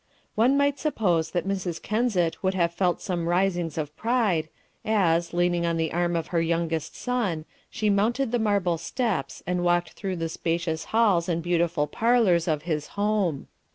[0.33, 1.79] One might suppose that Mrs.
[1.79, 4.49] Kensett would have felt some risings of pride,
[4.83, 9.63] as, leaning on the arm of her youngest son, she mounted the marble steps, and
[9.63, 13.45] walked through the spacious halls and beautiful parlours of his home.